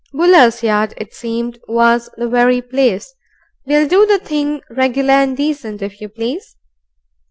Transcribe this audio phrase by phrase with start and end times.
[0.13, 3.13] Buller's yard, it seemed, was the very place.
[3.67, 6.55] "We'll do the thing regular and decent, if you please."